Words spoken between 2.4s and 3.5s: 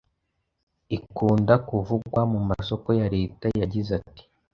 masoko ya Leta,